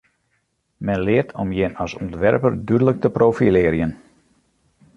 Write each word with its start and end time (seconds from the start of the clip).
Men 0.87 1.03
leart 1.09 1.29
om 1.43 1.49
jin 1.57 1.77
as 1.85 1.93
ûntwerper 2.05 2.53
dúdlik 2.71 2.99
te 3.05 3.09
profilearjen. 3.19 3.91